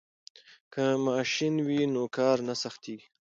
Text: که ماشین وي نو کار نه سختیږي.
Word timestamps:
که 0.73 0.83
ماشین 1.07 1.55
وي 1.67 1.81
نو 1.93 2.03
کار 2.17 2.37
نه 2.47 2.53
سختیږي. 2.61 3.07